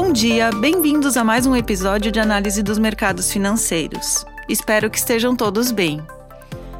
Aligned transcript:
Bom 0.00 0.12
dia, 0.12 0.52
bem-vindos 0.52 1.16
a 1.16 1.24
mais 1.24 1.44
um 1.44 1.56
episódio 1.56 2.12
de 2.12 2.20
análise 2.20 2.62
dos 2.62 2.78
mercados 2.78 3.32
financeiros. 3.32 4.24
Espero 4.48 4.88
que 4.88 4.96
estejam 4.96 5.34
todos 5.34 5.72
bem. 5.72 6.00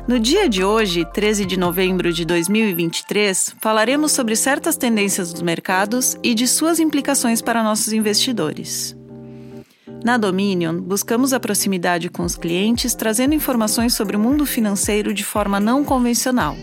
No 0.07 0.21
dia 0.21 0.49
de 0.49 0.63
hoje, 0.63 1.05
13 1.05 1.45
de 1.45 1.59
novembro 1.59 2.13
de 2.13 2.25
2023, 2.25 3.57
falaremos 3.61 4.13
sobre 4.13 4.37
certas 4.37 4.77
tendências 4.77 5.33
dos 5.33 5.43
mercados 5.43 6.17
e 6.23 6.33
de 6.33 6.47
suas 6.47 6.79
implicações 6.79 7.43
para 7.43 7.61
nossos 7.61 7.93
investidores. 7.93 8.97
Na 10.05 10.17
Dominion, 10.17 10.81
buscamos 10.81 11.33
a 11.33 11.41
proximidade 11.41 12.09
com 12.09 12.23
os 12.23 12.37
clientes, 12.37 12.95
trazendo 12.95 13.35
informações 13.35 13.95
sobre 13.95 14.17
o 14.17 14.21
mundo 14.21 14.47
financeiro 14.47 15.13
de 15.13 15.25
forma 15.25 15.59
não 15.59 15.85
convencional. 15.85 16.57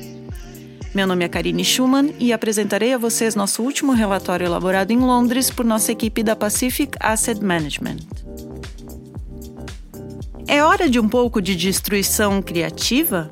Meu 0.96 1.06
nome 1.06 1.26
é 1.26 1.28
Karine 1.28 1.66
Schumann 1.66 2.16
e 2.18 2.32
apresentarei 2.32 2.94
a 2.94 2.98
vocês 2.98 3.36
nosso 3.36 3.62
último 3.62 3.92
relatório 3.92 4.46
elaborado 4.46 4.92
em 4.92 4.98
Londres 4.98 5.50
por 5.50 5.66
nossa 5.66 5.92
equipe 5.92 6.24
da 6.24 6.38
Pacific 6.38 6.98
Asset 7.02 7.44
Management. 7.44 7.98
É 10.48 10.64
hora 10.64 10.90
de 10.90 10.98
um 10.98 11.10
pouco 11.10 11.42
de 11.42 11.54
destruição 11.54 12.42
criativa? 12.42 13.30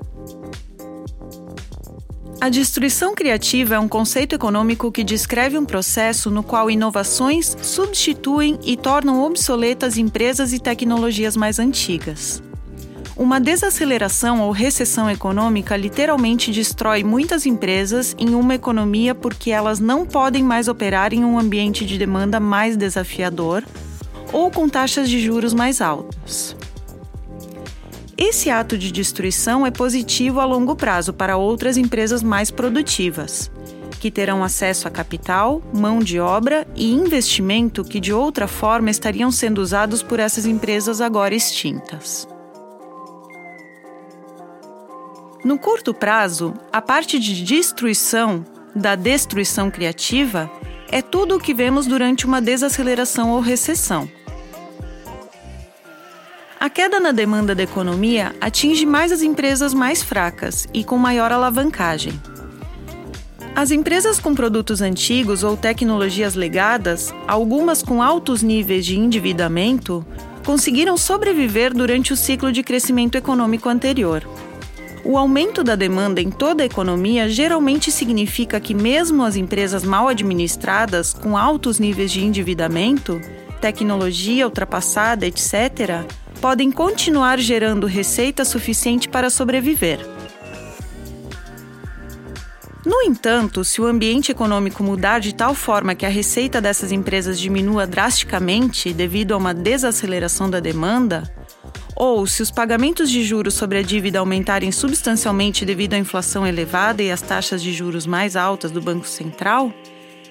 A 2.41 2.49
destruição 2.49 3.16
criativa 3.16 3.75
é 3.75 3.80
um 3.80 3.88
conceito 3.88 4.36
econômico 4.36 4.91
que 4.91 5.02
descreve 5.02 5.58
um 5.58 5.64
processo 5.64 6.30
no 6.30 6.44
qual 6.44 6.70
inovações 6.70 7.55
substituem 7.61 8.59
e 8.66 8.75
tornam 8.75 9.23
obsoletas 9.23 9.98
empresas 9.98 10.52
e 10.52 10.59
tecnologias 10.59 11.38
mais 11.38 11.59
antigas. 11.59 12.44
Uma 13.16 13.40
desaceleração 13.40 14.41
ou 14.41 14.52
recessão 14.52 15.08
econômica 15.08 15.77
literalmente 15.77 16.52
destrói 16.52 17.03
muitas 17.03 17.45
empresas 17.45 18.16
em 18.17 18.34
uma 18.34 18.55
economia 18.55 19.13
porque 19.13 19.52
elas 19.52 19.80
não 19.80 20.03
podem 20.03 20.44
mais 20.44 20.67
operar 20.67 21.13
em 21.13 21.23
um 21.23 21.38
ambiente 21.38 21.86
de 21.86 21.98
demanda 21.98 22.39
mais 22.39 22.75
desafiador 22.75 23.64
ou 24.31 24.50
com 24.50 24.67
taxas 24.67 25.08
de 25.08 25.19
juros 25.19 25.53
mais 25.53 25.80
altas. 25.80 26.56
Esse 28.17 28.50
ato 28.50 28.78
de 28.80 28.91
destruição 28.91 29.66
é 29.66 29.69
positivo 29.69 30.39
a 30.39 30.45
longo 30.45 30.75
prazo 30.75 31.14
para 31.14 31.38
outras 31.38 31.78
empresas 31.78 32.23
mais 32.23 32.50
produtivas, 32.50 33.52
que 34.00 34.09
terão 34.09 34.44
acesso 34.44 34.88
a 34.88 34.91
capital, 34.91 35.61
mão 35.72 36.00
de 36.00 36.19
obra 36.19 36.66
e 36.75 36.91
investimento 36.91 37.84
que 37.84 38.00
de 38.00 38.11
outra 38.11 38.47
forma 38.47 38.89
estariam 38.89 39.31
sendo 39.31 39.59
usados 39.59 40.02
por 40.02 40.19
essas 40.19 40.47
empresas 40.47 41.00
agora 41.00 41.36
extintas. 41.36 42.28
No 45.44 45.58
curto 45.58 45.94
prazo, 45.94 46.53
a 46.72 46.81
parte 46.81 47.19
de 47.19 47.44
destruição 47.44 48.45
da 48.73 48.95
destruição 48.95 49.69
criativa 49.69 50.50
é 50.89 51.02
tudo 51.02 51.35
o 51.35 51.39
que 51.39 51.53
vemos 51.53 51.85
durante 51.85 52.25
uma 52.25 52.41
desaceleração 52.41 53.30
ou 53.31 53.41
recessão. 53.41 54.09
A 56.58 56.69
queda 56.69 56.97
na 56.97 57.11
demanda 57.11 57.53
da 57.53 57.61
economia 57.61 58.33
atinge 58.39 58.85
mais 58.85 59.11
as 59.11 59.22
empresas 59.22 59.73
mais 59.73 60.02
fracas 60.02 60.66
e 60.73 60.81
com 60.81 60.97
maior 60.97 61.30
alavancagem. 61.30 62.13
As 63.53 63.69
empresas 63.69 64.19
com 64.19 64.33
produtos 64.33 64.81
antigos 64.81 65.44
ou 65.44 65.57
tecnologias 65.57 66.35
legadas, 66.35 67.13
algumas 67.28 67.83
com 67.83 68.02
altos 68.02 68.41
níveis 68.41 68.85
de 68.85 68.97
endividamento, 68.97 70.05
conseguiram 70.45 70.95
sobreviver 70.95 71.73
durante 71.73 72.13
o 72.13 72.17
ciclo 72.17 72.50
de 72.50 72.63
crescimento 72.63 73.16
econômico 73.16 73.67
anterior. 73.67 74.25
O 75.06 75.18
aumento 75.18 75.66
da 75.66 75.76
demanda 75.76 76.22
em 76.22 76.32
toda 76.32 76.64
a 76.64 76.66
economia 76.66 77.28
geralmente 77.28 77.92
significa 77.92 78.58
que, 78.58 78.73
mesmo 78.73 79.23
as 79.23 79.36
empresas 79.36 79.84
mal 79.84 80.08
administradas, 80.08 81.14
com 81.14 81.36
altos 81.36 81.78
níveis 81.78 82.09
de 82.09 82.23
endividamento, 82.23 83.20
tecnologia 83.59 84.46
ultrapassada, 84.46 85.26
etc., 85.28 86.06
podem 86.40 86.72
continuar 86.72 87.38
gerando 87.38 87.86
receita 87.86 88.46
suficiente 88.46 89.09
para 89.09 89.30
sobreviver. 89.30 90.00
No 92.86 93.02
entanto, 93.02 93.63
se 93.63 93.81
o 93.81 93.86
ambiente 93.86 94.31
econômico 94.31 94.84
mudar 94.84 95.19
de 95.19 95.34
tal 95.34 95.53
forma 95.53 95.96
que 95.96 96.06
a 96.06 96.09
receita 96.09 96.62
dessas 96.62 96.92
empresas 96.92 97.40
diminua 97.40 97.88
drasticamente 97.88 98.94
devido 98.94 99.34
a 99.34 99.38
uma 99.38 99.53
desaceleração 99.53 100.50
da 100.50 100.59
demanda, 100.59 101.24
ou 101.96 102.26
se 102.26 102.42
os 102.42 102.52
pagamentos 102.52 103.09
de 103.09 103.24
juros 103.24 103.54
sobre 103.54 103.78
a 103.78 103.81
dívida 103.81 104.20
aumentarem 104.20 104.72
substancialmente 104.72 105.66
devido 105.66 105.94
à 105.94 105.98
inflação 105.98 106.46
elevada 106.46 107.04
e 107.04 107.12
às 107.12 107.22
taxas 107.22 107.62
de 107.62 107.72
juros 107.74 108.06
mais 108.06 108.36
altas 108.36 108.72
do 108.72 108.81
Banco 108.81 109.08
Central, 109.08 109.74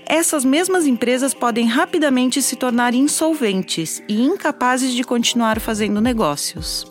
essas 0.06 0.44
mesmas 0.44 0.86
empresas 0.86 1.32
podem 1.32 1.66
rapidamente 1.66 2.42
se 2.42 2.56
tornar 2.56 2.94
insolventes 2.94 4.02
e 4.08 4.20
incapazes 4.20 4.92
de 4.92 5.04
continuar 5.04 5.60
fazendo 5.60 6.00
negócios. 6.00 6.90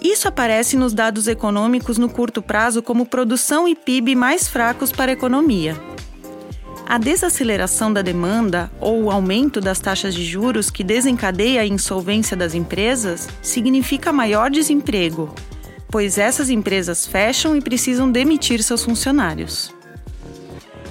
Isso 0.00 0.28
aparece 0.28 0.76
nos 0.76 0.94
dados 0.94 1.26
econômicos 1.26 1.98
no 1.98 2.08
curto 2.08 2.40
prazo 2.40 2.82
como 2.82 3.06
produção 3.06 3.66
e 3.66 3.74
PIB 3.74 4.14
mais 4.14 4.46
fracos 4.46 4.92
para 4.92 5.10
a 5.10 5.14
economia. 5.14 5.76
A 6.88 6.98
desaceleração 6.98 7.92
da 7.92 8.00
demanda 8.00 8.70
ou 8.80 9.02
o 9.02 9.10
aumento 9.10 9.60
das 9.60 9.80
taxas 9.80 10.14
de 10.14 10.24
juros 10.24 10.70
que 10.70 10.84
desencadeia 10.84 11.62
a 11.62 11.66
insolvência 11.66 12.36
das 12.36 12.54
empresas 12.54 13.28
significa 13.42 14.12
maior 14.12 14.48
desemprego, 14.50 15.34
pois 15.90 16.16
essas 16.16 16.48
empresas 16.48 17.04
fecham 17.04 17.56
e 17.56 17.60
precisam 17.60 18.08
demitir 18.08 18.62
seus 18.62 18.84
funcionários. 18.84 19.74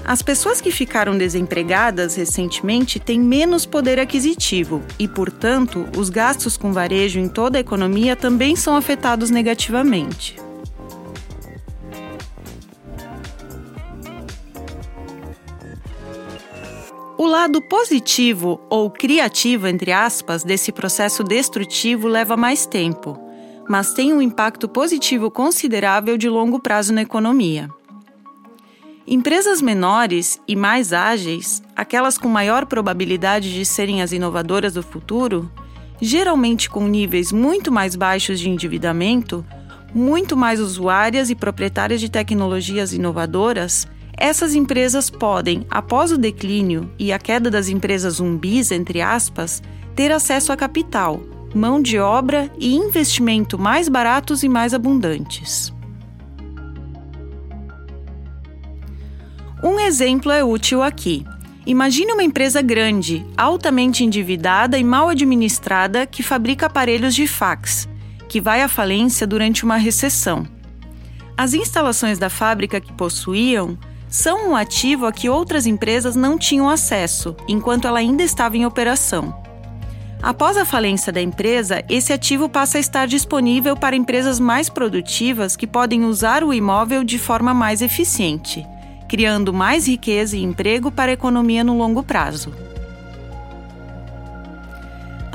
As 0.03 0.21
pessoas 0.21 0.59
que 0.59 0.69
ficaram 0.69 1.17
desempregadas 1.17 2.15
recentemente 2.15 2.99
têm 2.99 3.19
menos 3.19 3.65
poder 3.65 3.97
aquisitivo 3.97 4.83
e, 4.99 5.07
portanto, 5.07 5.87
os 5.97 6.09
gastos 6.09 6.57
com 6.57 6.73
varejo 6.73 7.19
em 7.19 7.29
toda 7.29 7.57
a 7.57 7.61
economia 7.61 8.17
também 8.17 8.57
são 8.57 8.75
afetados 8.75 9.29
negativamente. 9.29 10.44
Lado 17.45 17.61
positivo 17.61 18.59
ou 18.71 18.89
criativo, 18.89 19.67
entre 19.67 19.91
aspas, 19.91 20.43
desse 20.43 20.71
processo 20.71 21.23
destrutivo 21.23 22.07
leva 22.07 22.35
mais 22.35 22.65
tempo, 22.65 23.15
mas 23.69 23.93
tem 23.93 24.11
um 24.11 24.19
impacto 24.19 24.67
positivo 24.67 25.29
considerável 25.29 26.17
de 26.17 26.27
longo 26.27 26.59
prazo 26.59 26.91
na 26.91 27.03
economia. 27.03 27.69
Empresas 29.05 29.61
menores 29.61 30.41
e 30.47 30.55
mais 30.55 30.91
ágeis, 30.91 31.61
aquelas 31.75 32.17
com 32.17 32.27
maior 32.27 32.65
probabilidade 32.65 33.53
de 33.53 33.63
serem 33.63 34.01
as 34.01 34.11
inovadoras 34.11 34.73
do 34.73 34.81
futuro, 34.81 35.47
geralmente 36.01 36.67
com 36.67 36.87
níveis 36.87 37.31
muito 37.31 37.71
mais 37.71 37.95
baixos 37.95 38.39
de 38.39 38.49
endividamento, 38.49 39.45
muito 39.93 40.35
mais 40.35 40.59
usuárias 40.59 41.29
e 41.29 41.35
proprietárias 41.35 42.01
de 42.01 42.09
tecnologias 42.09 42.91
inovadoras, 42.91 43.87
essas 44.17 44.55
empresas 44.55 45.09
podem, 45.09 45.65
após 45.69 46.11
o 46.11 46.17
declínio 46.17 46.89
e 46.97 47.11
a 47.11 47.19
queda 47.19 47.49
das 47.49 47.67
empresas 47.67 48.15
zumbis, 48.15 48.71
entre 48.71 49.01
aspas, 49.01 49.61
ter 49.95 50.11
acesso 50.11 50.51
a 50.51 50.57
capital, 50.57 51.21
mão 51.53 51.81
de 51.81 51.99
obra 51.99 52.51
e 52.57 52.75
investimento 52.75 53.57
mais 53.57 53.89
baratos 53.89 54.43
e 54.43 54.49
mais 54.49 54.73
abundantes. 54.73 55.73
Um 59.63 59.79
exemplo 59.79 60.31
é 60.31 60.43
útil 60.43 60.83
aqui. 60.83 61.25
Imagine 61.65 62.11
uma 62.11 62.23
empresa 62.23 62.61
grande, 62.61 63.25
altamente 63.35 64.03
endividada 64.03 64.77
e 64.77 64.83
mal 64.83 65.09
administrada 65.09 66.05
que 66.05 66.21
fabrica 66.21 66.67
aparelhos 66.67 67.15
de 67.15 67.25
fax, 67.25 67.89
que 68.29 68.39
vai 68.39 68.61
à 68.61 68.67
falência 68.67 69.25
durante 69.25 69.63
uma 69.63 69.77
recessão. 69.77 70.45
As 71.35 71.53
instalações 71.53 72.19
da 72.19 72.29
fábrica 72.29 72.79
que 72.79 72.93
possuíam 72.93 73.77
são 74.09 74.49
um 74.49 74.55
ativo 74.55 75.05
a 75.05 75.11
que 75.11 75.29
outras 75.29 75.65
empresas 75.65 76.15
não 76.15 76.37
tinham 76.37 76.69
acesso, 76.69 77.35
enquanto 77.47 77.87
ela 77.87 77.99
ainda 77.99 78.23
estava 78.23 78.57
em 78.57 78.65
operação. 78.65 79.35
Após 80.21 80.57
a 80.57 80.65
falência 80.65 81.11
da 81.11 81.21
empresa, 81.21 81.83
esse 81.89 82.11
ativo 82.11 82.49
passa 82.49 82.77
a 82.77 82.81
estar 82.81 83.07
disponível 83.07 83.75
para 83.75 83.95
empresas 83.95 84.39
mais 84.39 84.69
produtivas 84.69 85.55
que 85.55 85.67
podem 85.67 86.05
usar 86.05 86.43
o 86.43 86.53
imóvel 86.53 87.03
de 87.03 87.19
forma 87.19 87.53
mais 87.53 87.81
eficiente 87.81 88.65
criando 89.07 89.53
mais 89.53 89.87
riqueza 89.87 90.35
e 90.35 90.43
emprego 90.43 90.91
para 90.91 91.11
a 91.11 91.13
economia 91.13 91.63
no 91.63 91.77
longo 91.77 92.03
prazo. 92.03 92.53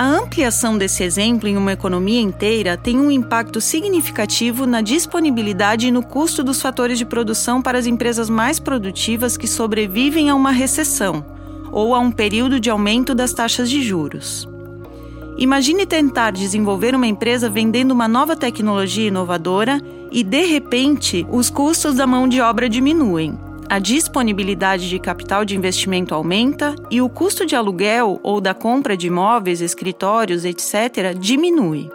A 0.01 0.07
ampliação 0.07 0.79
desse 0.79 1.05
exemplo 1.05 1.47
em 1.47 1.59
uma 1.59 1.75
economia 1.75 2.23
inteira 2.23 2.75
tem 2.75 2.99
um 2.99 3.11
impacto 3.11 3.61
significativo 3.61 4.65
na 4.65 4.81
disponibilidade 4.81 5.89
e 5.89 5.91
no 5.91 6.03
custo 6.03 6.43
dos 6.43 6.63
fatores 6.63 6.97
de 6.97 7.05
produção 7.05 7.61
para 7.61 7.77
as 7.79 7.85
empresas 7.85 8.31
mais 8.31 8.59
produtivas 8.59 9.37
que 9.37 9.47
sobrevivem 9.47 10.31
a 10.31 10.35
uma 10.35 10.53
recessão 10.53 11.23
ou 11.71 11.95
a 11.95 11.99
um 11.99 12.11
período 12.11 12.59
de 12.59 12.71
aumento 12.71 13.15
das 13.15 13.35
taxas 13.35 13.69
de 13.69 13.83
juros. 13.83 14.49
Imagine 15.37 15.85
tentar 15.85 16.31
desenvolver 16.31 16.95
uma 16.95 17.07
empresa 17.07 17.51
vendendo 17.51 17.93
uma 17.93 18.09
nova 18.09 18.35
tecnologia 18.35 19.09
inovadora 19.09 19.83
e, 20.11 20.25
de 20.25 20.47
repente, 20.47 21.27
os 21.29 21.51
custos 21.51 21.97
da 21.97 22.07
mão 22.07 22.27
de 22.27 22.41
obra 22.41 22.71
diminuem, 22.71 23.39
a 23.71 23.79
disponibilidade 23.79 24.89
de 24.89 24.99
capital 24.99 25.45
de 25.45 25.57
investimento 25.57 26.13
aumenta 26.13 26.75
e 26.91 27.01
o 27.01 27.09
custo 27.09 27.47
de 27.47 27.55
aluguel 27.55 28.19
ou 28.21 28.41
da 28.41 28.53
compra 28.53 28.97
de 28.97 29.07
imóveis, 29.07 29.61
escritórios, 29.61 30.45
etc., 30.45 31.17
diminui. 31.17 31.89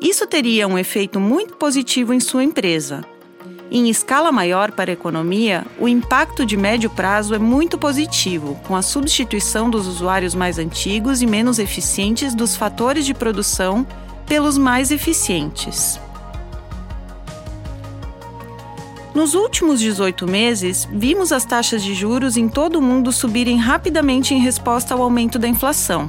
Isso 0.00 0.26
teria 0.26 0.66
um 0.66 0.78
efeito 0.78 1.20
muito 1.20 1.56
positivo 1.56 2.14
em 2.14 2.20
sua 2.20 2.42
empresa. 2.42 3.04
Em 3.70 3.90
escala 3.90 4.32
maior 4.32 4.72
para 4.72 4.90
a 4.90 4.94
economia, 4.94 5.66
o 5.78 5.86
impacto 5.86 6.46
de 6.46 6.56
médio 6.56 6.88
prazo 6.88 7.34
é 7.34 7.38
muito 7.38 7.76
positivo, 7.76 8.58
com 8.66 8.74
a 8.74 8.80
substituição 8.80 9.68
dos 9.68 9.86
usuários 9.86 10.34
mais 10.34 10.58
antigos 10.58 11.20
e 11.20 11.26
menos 11.26 11.58
eficientes 11.58 12.34
dos 12.34 12.56
fatores 12.56 13.04
de 13.04 13.12
produção 13.12 13.86
pelos 14.26 14.56
mais 14.56 14.90
eficientes. 14.90 16.00
Nos 19.18 19.34
últimos 19.34 19.80
18 19.80 20.28
meses, 20.28 20.88
vimos 20.92 21.32
as 21.32 21.44
taxas 21.44 21.82
de 21.82 21.92
juros 21.92 22.36
em 22.36 22.48
todo 22.48 22.76
o 22.76 22.80
mundo 22.80 23.10
subirem 23.10 23.56
rapidamente 23.58 24.32
em 24.32 24.38
resposta 24.38 24.94
ao 24.94 25.02
aumento 25.02 25.40
da 25.40 25.48
inflação. 25.48 26.08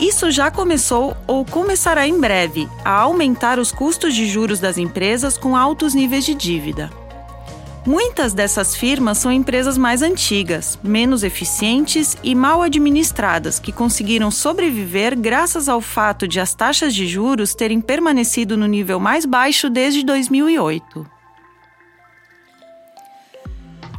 Isso 0.00 0.32
já 0.32 0.50
começou 0.50 1.16
ou 1.28 1.44
começará 1.44 2.08
em 2.08 2.18
breve 2.18 2.68
a 2.84 2.90
aumentar 2.90 3.60
os 3.60 3.70
custos 3.70 4.16
de 4.16 4.26
juros 4.26 4.58
das 4.58 4.78
empresas 4.78 5.38
com 5.38 5.56
altos 5.56 5.94
níveis 5.94 6.24
de 6.24 6.34
dívida. 6.34 6.90
Muitas 7.86 8.32
dessas 8.32 8.74
firmas 8.74 9.18
são 9.18 9.30
empresas 9.30 9.78
mais 9.78 10.02
antigas, 10.02 10.76
menos 10.82 11.22
eficientes 11.22 12.16
e 12.20 12.34
mal 12.34 12.62
administradas, 12.62 13.60
que 13.60 13.70
conseguiram 13.70 14.32
sobreviver 14.32 15.16
graças 15.16 15.68
ao 15.68 15.80
fato 15.80 16.26
de 16.26 16.40
as 16.40 16.52
taxas 16.52 16.92
de 16.92 17.06
juros 17.06 17.54
terem 17.54 17.80
permanecido 17.80 18.56
no 18.56 18.66
nível 18.66 18.98
mais 18.98 19.24
baixo 19.24 19.70
desde 19.70 20.04
2008. 20.04 21.17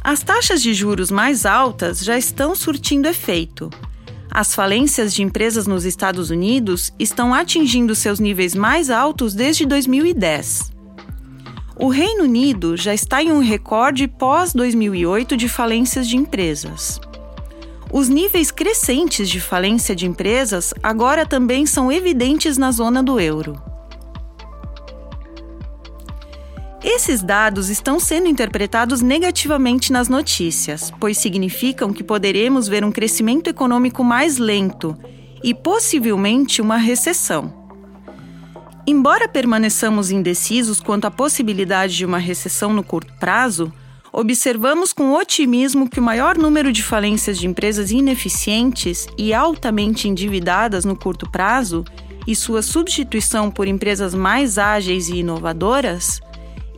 As 0.02 0.22
taxas 0.22 0.62
de 0.62 0.72
juros 0.72 1.10
mais 1.10 1.44
altas 1.44 2.00
já 2.00 2.16
estão 2.16 2.54
surtindo 2.54 3.06
efeito. 3.06 3.68
As 4.30 4.54
falências 4.54 5.12
de 5.12 5.22
empresas 5.22 5.66
nos 5.66 5.84
Estados 5.84 6.30
Unidos 6.30 6.90
estão 6.98 7.34
atingindo 7.34 7.94
seus 7.94 8.18
níveis 8.18 8.54
mais 8.54 8.88
altos 8.88 9.34
desde 9.34 9.66
2010. 9.66 10.72
O 11.76 11.88
Reino 11.88 12.24
Unido 12.24 12.76
já 12.76 12.94
está 12.94 13.22
em 13.22 13.30
um 13.30 13.40
recorde 13.40 14.08
pós-2008 14.08 15.36
de 15.36 15.48
falências 15.48 16.08
de 16.08 16.16
empresas. 16.16 16.98
Os 17.92 18.08
níveis 18.08 18.50
crescentes 18.50 19.28
de 19.28 19.40
falência 19.40 19.94
de 19.94 20.06
empresas 20.06 20.72
agora 20.82 21.26
também 21.26 21.66
são 21.66 21.92
evidentes 21.92 22.56
na 22.56 22.70
zona 22.70 23.02
do 23.02 23.20
euro. 23.20 23.69
Esses 26.92 27.22
dados 27.22 27.68
estão 27.68 28.00
sendo 28.00 28.26
interpretados 28.26 29.00
negativamente 29.00 29.92
nas 29.92 30.08
notícias, 30.08 30.92
pois 30.98 31.18
significam 31.18 31.92
que 31.92 32.02
poderemos 32.02 32.66
ver 32.66 32.84
um 32.84 32.90
crescimento 32.90 33.46
econômico 33.46 34.02
mais 34.02 34.38
lento 34.38 34.98
e 35.40 35.54
possivelmente 35.54 36.60
uma 36.60 36.76
recessão. 36.76 37.54
Embora 38.84 39.28
permaneçamos 39.28 40.10
indecisos 40.10 40.80
quanto 40.80 41.04
à 41.04 41.12
possibilidade 41.12 41.96
de 41.96 42.04
uma 42.04 42.18
recessão 42.18 42.72
no 42.72 42.82
curto 42.82 43.14
prazo, 43.20 43.72
observamos 44.12 44.92
com 44.92 45.12
otimismo 45.12 45.88
que 45.88 46.00
o 46.00 46.02
maior 46.02 46.36
número 46.36 46.72
de 46.72 46.82
falências 46.82 47.38
de 47.38 47.46
empresas 47.46 47.92
ineficientes 47.92 49.06
e 49.16 49.32
altamente 49.32 50.08
endividadas 50.08 50.84
no 50.84 50.96
curto 50.96 51.30
prazo 51.30 51.84
e 52.26 52.34
sua 52.34 52.62
substituição 52.62 53.48
por 53.48 53.68
empresas 53.68 54.12
mais 54.12 54.58
ágeis 54.58 55.08
e 55.08 55.18
inovadoras 55.18 56.20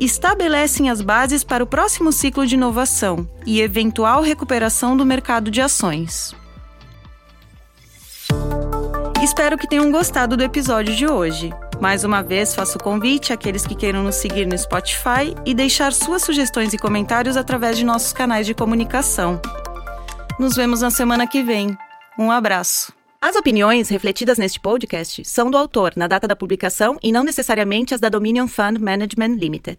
estabelecem 0.05 0.91
as 0.91 1.01
bases 1.01 1.45
para 1.45 1.63
o 1.63 1.67
próximo 1.67 2.13
ciclo 2.13 2.47
de 2.47 2.55
inovação 2.55 3.29
e 3.47 3.61
eventual 3.61 4.21
recuperação 4.21 4.97
do 4.97 5.07
mercado 5.07 5.51
de 5.51 5.61
ações. 5.61 6.35
Espero 9.23 9.57
que 9.57 9.69
tenham 9.69 9.93
gostado 9.93 10.37
do 10.37 10.43
episódio 10.43 10.97
de 10.97 11.07
hoje. 11.07 11.53
Mais 11.81 12.03
uma 12.03 12.21
vez, 12.23 12.55
faço 12.55 12.79
convite 12.79 13.33
àqueles 13.33 13.65
que 13.65 13.77
queiram 13.77 14.03
nos 14.03 14.17
seguir 14.17 14.45
no 14.45 14.59
Spotify 14.59 15.35
e 15.47 15.55
deixar 15.55 15.93
suas 15.93 16.23
sugestões 16.23 16.73
e 16.73 16.79
comentários 16.79 17.37
através 17.37 17.79
de 17.79 17.85
nossos 17.85 18.13
canais 18.13 18.47
de 18.47 18.55
comunicação. 18.55 19.41
Nos 20.39 20.57
vemos 20.57 20.81
na 20.81 20.91
semana 20.91 21.27
que 21.27 21.43
vem. 21.43 21.77
Um 22.19 22.31
abraço. 22.31 22.93
As 23.21 23.37
opiniões 23.37 23.89
refletidas 23.89 24.37
neste 24.37 24.59
podcast 24.59 25.25
são 25.25 25.49
do 25.49 25.57
autor 25.57 25.93
na 25.95 26.09
data 26.09 26.27
da 26.27 26.35
publicação 26.35 26.99
e 27.01 27.13
não 27.13 27.23
necessariamente 27.23 27.95
as 27.95 28.01
da 28.01 28.09
Dominion 28.09 28.49
Fund 28.49 28.79
Management 28.79 29.37
Limited. 29.37 29.79